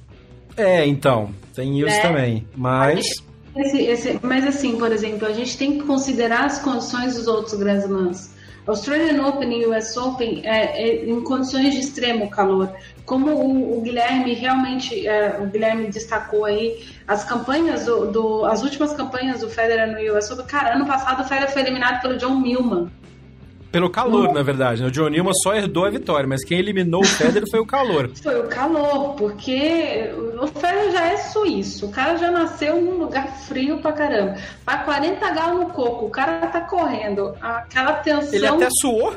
[0.57, 2.01] É, então, tem isso é.
[2.01, 2.47] também.
[2.55, 3.23] Mas.
[3.55, 7.55] Esse, esse, mas assim, por exemplo, a gente tem que considerar as condições dos outros
[7.55, 8.32] Grand Slams.
[8.67, 12.73] Australian Open e US Open é, é, em condições de extremo calor.
[13.05, 18.63] Como o, o Guilherme realmente, é, o Guilherme destacou aí, as campanhas do, do, as
[18.63, 22.17] últimas campanhas do Federer no US Open, cara, ano passado o Federer foi eliminado pelo
[22.17, 22.91] John Millman.
[23.73, 24.83] Pelo calor, na verdade.
[24.83, 24.89] Né?
[24.89, 28.11] O John Newman só herdou a vitória, mas quem eliminou o Federer foi o calor.
[28.23, 31.87] Foi o calor, porque o Federer já é suíço.
[31.87, 34.37] O cara já nasceu num lugar frio pra caramba.
[34.65, 37.35] Pra 40 graus no coco, o cara tá correndo.
[37.41, 38.35] Aquela tensão...
[38.35, 39.17] Ele até suou?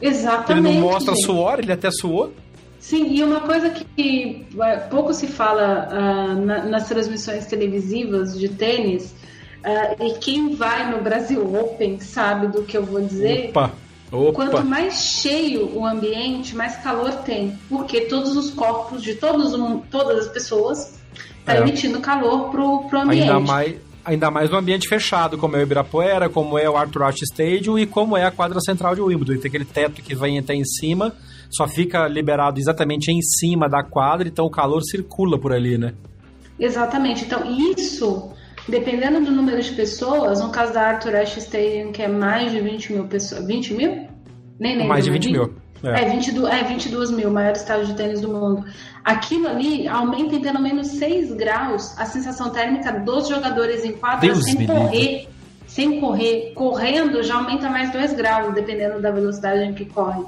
[0.00, 0.66] Exatamente.
[0.68, 2.32] Ele não mostra suor, ele até suou?
[2.80, 4.46] Sim, e uma coisa que
[4.90, 9.14] pouco se fala uh, na, nas transmissões televisivas de tênis
[9.64, 13.48] Uh, e quem vai no Brasil Open sabe do que eu vou dizer.
[13.48, 13.72] Opa,
[14.12, 14.32] opa.
[14.34, 17.58] Quanto mais cheio o ambiente, mais calor tem.
[17.66, 19.58] Porque todos os corpos de todos,
[19.90, 21.60] todas as pessoas estão tá é.
[21.60, 23.22] emitindo calor pro, pro ambiente.
[23.22, 27.04] Ainda mais, ainda mais no ambiente fechado, como é o Ibirapuera, como é o Arthur
[27.04, 29.40] Ashe Stadium e como é a quadra central de Wimbledon.
[29.40, 31.14] Tem aquele teto que vem até em cima,
[31.50, 35.94] só fica liberado exatamente em cima da quadra, então o calor circula por ali, né?
[36.58, 37.24] Exatamente.
[37.24, 38.30] Então, isso
[38.68, 42.60] Dependendo do número de pessoas, no caso da Arthur Ashe Stadium, que é mais de
[42.60, 43.46] 20 mil pessoas.
[43.46, 44.08] 20 mil?
[44.58, 44.88] Nem lembro.
[44.88, 45.54] Mais de 20 mil.
[45.82, 46.04] É.
[46.04, 48.64] É, 22, é 22 mil, maior estádio de tênis do mundo.
[49.04, 54.20] Aquilo ali aumenta em pelo menos 6 graus a sensação térmica dos jogadores em quadra
[54.20, 55.28] Deus sem correr.
[55.74, 56.52] Sem correr.
[56.54, 60.22] Correndo já aumenta mais 2 graus, dependendo da velocidade em que corre.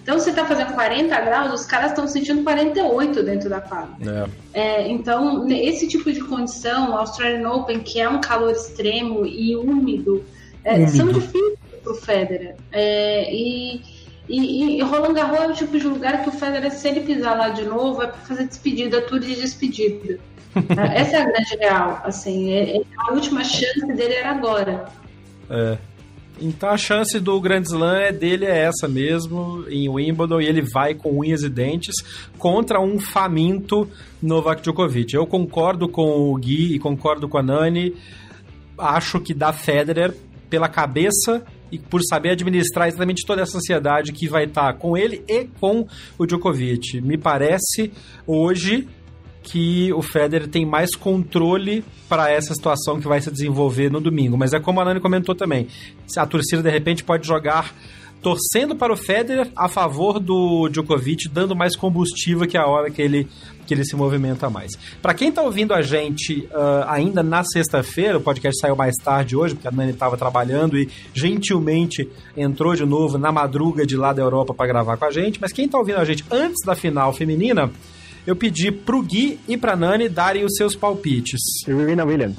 [0.00, 4.28] Então, se está fazendo 40 graus, os caras estão sentindo 48 dentro da quadra.
[4.54, 4.60] É.
[4.60, 9.56] É, então, esse tipo de condição, o Australian Open, que é um calor extremo e
[9.56, 10.24] úmido,
[10.64, 10.90] é, úmido.
[10.92, 12.54] são difíceis para o Federer.
[12.70, 13.82] É, e,
[14.28, 17.36] e, e, Roland Garros é o tipo de lugar que o Federer, se ele pisar
[17.36, 20.20] lá de novo, é para fazer despedida, tour de despedida.
[20.94, 22.00] Essa é a grande real.
[22.04, 24.86] Assim, é, é, a última chance dele era agora.
[25.48, 25.78] É.
[26.40, 30.62] Então a chance do Grand Slam é dele é essa mesmo, em Wimbledon, e ele
[30.62, 31.94] vai com unhas e dentes
[32.38, 33.88] contra um faminto
[34.20, 35.14] Novak Djokovic.
[35.14, 37.94] Eu concordo com o Gui e concordo com a Nani.
[38.76, 40.14] Acho que dá Federer
[40.50, 45.24] pela cabeça e por saber administrar exatamente toda essa ansiedade que vai estar com ele
[45.28, 45.86] e com
[46.18, 47.00] o Djokovic.
[47.00, 47.92] Me parece
[48.26, 48.88] hoje
[49.42, 54.36] que o Federer tem mais controle para essa situação que vai se desenvolver no domingo.
[54.38, 55.66] Mas é como a Nani comentou também,
[56.16, 57.74] a torcida de repente pode jogar
[58.22, 63.02] torcendo para o Federer a favor do Djokovic, dando mais combustível que a hora que
[63.02, 63.28] ele,
[63.66, 64.70] que ele se movimenta mais.
[65.02, 69.36] Para quem está ouvindo a gente uh, ainda na sexta-feira, o podcast saiu mais tarde
[69.36, 74.12] hoje, porque a Nani estava trabalhando e gentilmente entrou de novo na madruga de lá
[74.12, 75.40] da Europa para gravar com a gente.
[75.40, 77.70] Mas quem está ouvindo a gente antes da final feminina,
[78.26, 81.40] eu pedi pro Gui e pra Nani darem os seus palpites.
[81.64, 82.36] Serena Williams.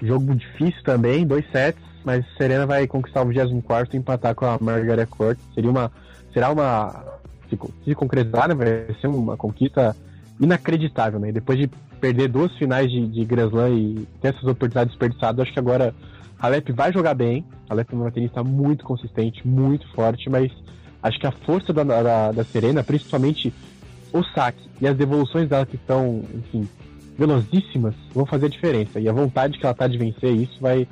[0.00, 4.58] Jogo difícil também, dois sets, mas Serena vai conquistar o 24 e empatar com a
[4.60, 5.38] Margaret Court.
[5.54, 5.90] Seria uma.
[6.32, 7.04] Será uma.
[7.48, 9.94] Se, se concretizar, né, vai ser uma conquista
[10.40, 11.30] inacreditável, né?
[11.30, 11.68] Depois de
[12.00, 15.94] perder duas finais de, de Grand Slam e ter essas oportunidades desperdiçadas, acho que agora
[16.38, 17.44] a Alep vai jogar bem.
[17.70, 20.50] A Alep é uma tenista muito consistente, muito forte, mas
[21.00, 23.52] acho que a força da, da, da Serena, principalmente
[24.12, 26.68] o saque e as devoluções dela que estão, enfim,
[27.16, 29.00] velozíssimas, vão fazer a diferença.
[29.00, 30.86] E a vontade que ela tá de vencer isso vai,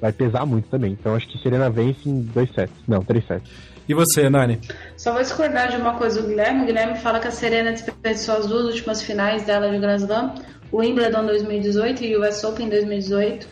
[0.00, 0.92] vai pesar muito também.
[0.92, 2.74] Então acho que Serena vence em dois sets.
[2.86, 3.50] Não, três sets.
[3.88, 4.60] E você, Nani?
[4.96, 6.62] Só vou discordar de uma coisa do Guilherme.
[6.62, 10.34] O Guilherme fala que a Serena desperdiçou as duas últimas finais dela de Grand Slam,
[10.70, 13.46] o Wimbledon 2018 e o US Open 2018.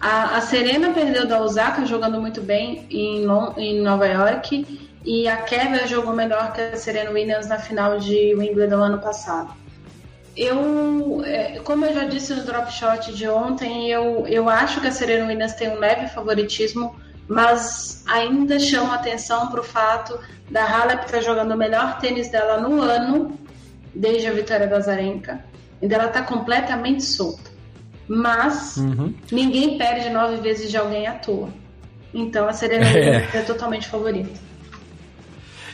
[0.00, 5.38] A, a Serena perdeu da Osaka jogando muito bem em, em Nova York e a
[5.38, 9.52] Kevin jogou melhor que a Serena Williams na final de Wimbledon ano passado.
[10.36, 14.86] Eu, é, como eu já disse no drop shot de ontem, eu, eu acho que
[14.86, 16.94] a Serena Williams tem um leve favoritismo,
[17.26, 20.18] mas ainda chama atenção para o fato
[20.50, 23.38] da Halep estar tá jogando o melhor tênis dela no ano
[23.94, 25.42] desde a vitória da Zarenka.
[25.82, 27.50] Ainda ela está completamente solta.
[28.06, 29.14] Mas uhum.
[29.30, 31.48] ninguém perde nove vezes de alguém à toa.
[32.12, 34.49] Então a Serena é, é totalmente favorita.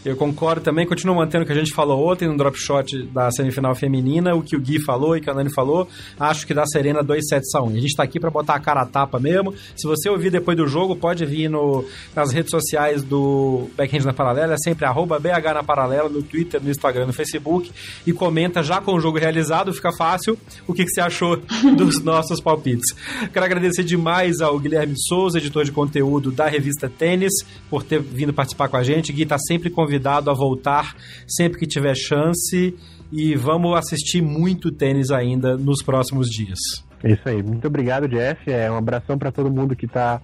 [0.07, 3.29] Eu concordo também, continuo mantendo o que a gente falou ontem no drop shot da
[3.33, 5.89] semifinal feminina, o que o Gui falou e que a Nani falou.
[6.19, 7.69] Acho que dá Serena 2 sets a 1.
[7.71, 9.53] A gente tá aqui para botar a cara a tapa mesmo.
[9.75, 14.13] Se você ouvir depois do jogo, pode vir no, nas redes sociais do Backhand na
[14.13, 17.73] Paralela, é sempre arroba BH na Paralela, no Twitter, no Instagram, no Facebook,
[18.07, 20.39] e comenta já com o jogo realizado, fica fácil,
[20.69, 21.37] o que, que você achou
[21.77, 22.95] dos nossos palpites.
[23.33, 27.33] Quero agradecer demais ao Guilherme Souza, editor de conteúdo da revista Tênis,
[27.69, 29.13] por ter vindo participar com a gente.
[29.13, 30.95] Gui tá sempre convidado convidado a voltar
[31.27, 32.77] sempre que tiver chance
[33.11, 36.59] e vamos assistir muito tênis ainda nos próximos dias.
[37.03, 37.43] Isso aí.
[37.43, 38.51] Muito obrigado, Jeff.
[38.51, 40.21] É um abração para todo mundo que está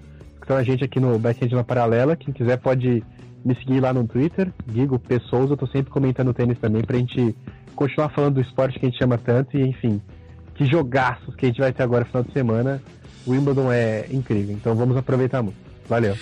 [0.47, 2.17] com a gente aqui no Backend na Paralela.
[2.17, 3.03] Quem quiser pode
[3.45, 5.21] me seguir lá no Twitter, Guigo P.
[5.33, 7.35] Eu tô sempre comentando tênis também pra gente
[7.75, 10.01] continuar falando do esporte que a gente chama tanto e, enfim,
[10.55, 12.83] que jogaços que a gente vai ter agora no final de semana.
[13.27, 15.72] O Wimbledon é incrível, então vamos aproveitar muito.
[15.93, 16.17] Valeu.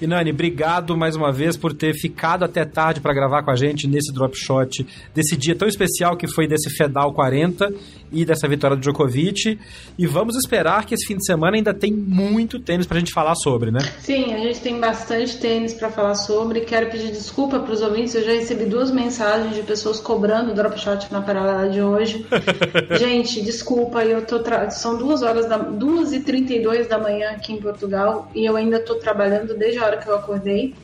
[0.00, 3.56] E Nani, obrigado mais uma vez por ter ficado até tarde para gravar com a
[3.56, 7.72] gente nesse drop shot, desse dia tão especial que foi desse Fedal 40
[8.12, 9.58] e dessa vitória do Djokovic.
[9.98, 13.12] E vamos esperar que esse fim de semana ainda tem muito tênis para a gente
[13.12, 13.80] falar sobre, né?
[13.98, 16.60] Sim, a gente tem bastante tênis para falar sobre.
[16.60, 20.54] Quero pedir desculpa para os ouvintes, eu já recebi duas mensagens de pessoas cobrando o
[20.54, 22.24] drop shot na paralela de hoje.
[22.96, 24.70] gente, desculpa, eu tô tra...
[24.70, 28.44] são duas horas da duas e trinta e dois da manhã aqui em Portugal e
[28.44, 29.15] eu ainda estou trabalhando
[29.58, 30.74] desde a hora que eu acordei.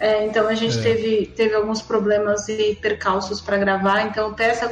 [0.00, 0.82] É, então a gente é.
[0.82, 4.02] teve, teve alguns problemas e percalços para gravar.
[4.02, 4.64] Então peço,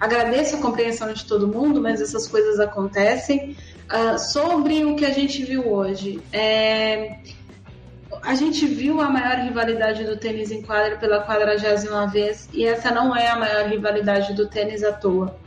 [0.00, 3.56] agradeço a compreensão de todo mundo, mas essas coisas acontecem.
[3.88, 7.18] Uh, sobre o que a gente viu hoje, é,
[8.22, 12.90] a gente viu a maior rivalidade do tênis em quadra pela quadragésima vez e essa
[12.90, 15.38] não é a maior rivalidade do tênis à toa.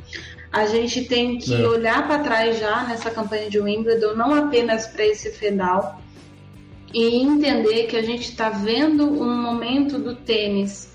[0.52, 1.68] A gente tem que é.
[1.68, 6.02] olhar para trás já nessa campanha de Wimbledon, não apenas para esse final,
[6.94, 10.92] e entender que a gente está vendo um momento do tênis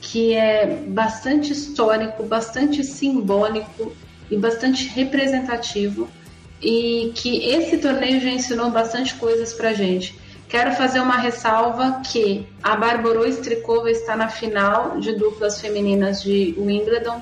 [0.00, 3.92] que é bastante histórico, bastante simbólico
[4.30, 6.08] e bastante representativo
[6.62, 10.18] e que esse torneio já ensinou bastante coisas para gente.
[10.48, 16.54] Quero fazer uma ressalva que a Barbarou Strikova está na final de duplas femininas de
[16.56, 17.20] Wimbledon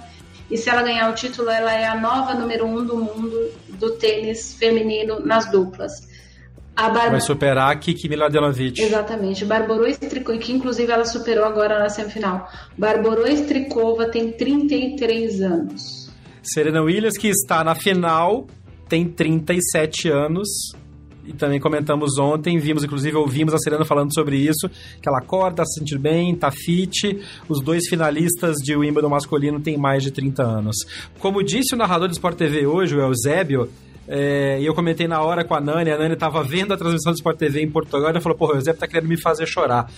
[0.50, 3.92] e se ela ganhar o título, ela é a nova número um do mundo do
[3.92, 6.06] tênis feminino nas duplas.
[6.76, 7.10] Bar...
[7.10, 8.80] Vai superar a Kiki Miladinovic.
[8.80, 9.44] Exatamente.
[9.44, 12.50] Barborou Strikova, que inclusive ela superou agora na semifinal.
[12.76, 16.10] Barborou Strikova tem 33 anos.
[16.42, 18.46] Serena Williams, que está na final,
[18.88, 20.48] tem 37 anos.
[21.24, 25.64] E também comentamos ontem, vimos, inclusive, ouvimos a Serena falando sobre isso, que ela acorda,
[25.64, 27.20] se sentir bem, tá fit.
[27.48, 30.76] Os dois finalistas de Wimbledon masculino têm mais de 30 anos.
[31.18, 33.68] Como disse o narrador do Sport TV hoje, o Eusébio,
[34.08, 37.12] é, e eu comentei na hora com a Nani, a Nani estava vendo a transmissão
[37.12, 39.46] do Sport TV em Portugal e ela falou: Porra, o Zé tá querendo me fazer
[39.46, 39.90] chorar.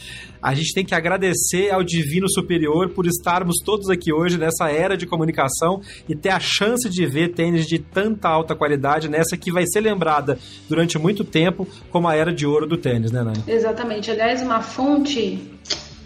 [0.42, 4.96] A gente tem que agradecer ao Divino Superior por estarmos todos aqui hoje nessa era
[4.96, 9.52] de comunicação e ter a chance de ver tênis de tanta alta qualidade nessa que
[9.52, 13.44] vai ser lembrada durante muito tempo como a era de ouro do tênis, né, Nani?
[13.46, 14.10] Exatamente.
[14.10, 15.38] Aliás, uma fonte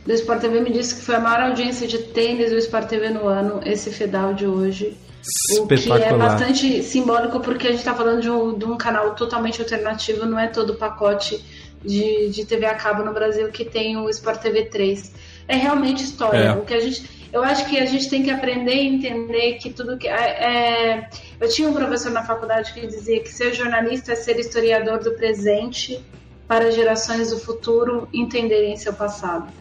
[0.05, 3.11] do Sport TV me disse que foi a maior audiência de tênis do Sport TV
[3.11, 4.97] no ano, esse Fedal de hoje.
[5.59, 9.15] O que é bastante simbólico porque a gente está falando de um, de um, canal
[9.15, 11.45] totalmente alternativo, não é todo o pacote
[11.85, 15.13] de, de TV a cabo no Brasil que tem o Sport TV 3.
[15.47, 16.39] É realmente história.
[16.39, 16.53] É.
[16.53, 19.71] O que a gente, eu acho que a gente tem que aprender e entender que
[19.71, 20.09] tudo que.
[20.09, 21.09] É, é,
[21.41, 25.13] eu tinha um professor na faculdade que dizia que ser jornalista é ser historiador do
[25.13, 26.05] presente
[26.49, 29.53] para gerações do futuro entenderem seu passado.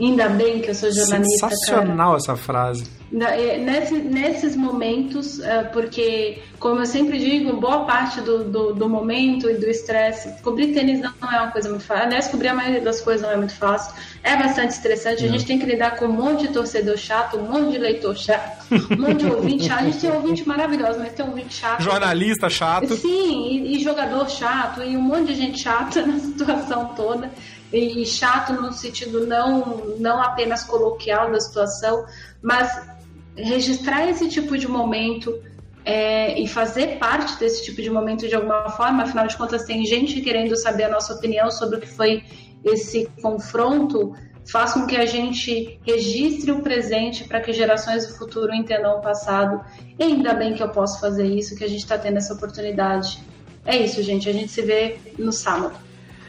[0.00, 1.48] Ainda bem que eu sou jornalista.
[1.48, 2.16] Sensacional cara.
[2.16, 2.98] essa frase.
[3.10, 8.88] É, nesse, nesses momentos, é, porque, como eu sempre digo, boa parte do, do, do
[8.88, 12.04] momento e do estresse, cobrir tênis não é uma coisa muito fácil.
[12.04, 13.94] Aliás, cobrir a maioria das coisas não é muito fácil.
[14.22, 15.24] É bastante estressante.
[15.24, 18.14] A gente tem que lidar com um monte de torcedor chato, um monte de leitor
[18.14, 19.80] chato, um monte de ouvinte chato.
[19.80, 21.82] A gente tem ouvinte maravilhoso, mas tem ouvinte chato.
[21.82, 22.94] Jornalista chato.
[22.94, 27.30] Sim, e, e jogador chato, e um monte de gente chata na situação toda
[27.72, 32.04] e chato no sentido não, não apenas coloquial da situação,
[32.42, 32.88] mas
[33.36, 35.38] registrar esse tipo de momento
[35.84, 39.84] é, e fazer parte desse tipo de momento de alguma forma, afinal de contas, tem
[39.86, 42.24] gente querendo saber a nossa opinião sobre o que foi
[42.64, 44.14] esse confronto,
[44.50, 49.00] faz com que a gente registre o presente para que gerações do futuro entendam o
[49.00, 49.64] passado.
[49.98, 53.22] E ainda bem que eu posso fazer isso, que a gente está tendo essa oportunidade.
[53.64, 54.28] É isso, gente.
[54.28, 55.87] A gente se vê no sábado.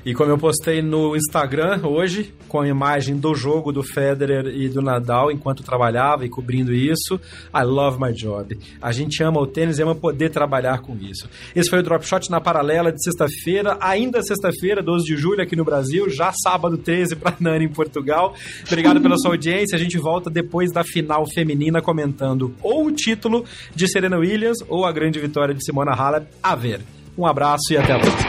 [0.09, 4.67] E como eu postei no Instagram hoje, com a imagem do jogo do Federer e
[4.67, 7.21] do Nadal enquanto trabalhava e cobrindo isso,
[7.53, 8.57] I love my job.
[8.81, 11.29] A gente ama o tênis e ama poder trabalhar com isso.
[11.55, 15.55] Esse foi o Drop Shot na paralela de sexta-feira, ainda sexta-feira, 12 de julho aqui
[15.55, 18.33] no Brasil, já sábado 13 para Nani em Portugal.
[18.65, 19.75] Obrigado pela sua audiência.
[19.75, 23.45] A gente volta depois da final feminina comentando ou o título
[23.75, 26.25] de Serena Williams ou a grande vitória de Simona Halep.
[26.41, 26.81] A ver.
[27.15, 28.28] Um abraço e até a próxima.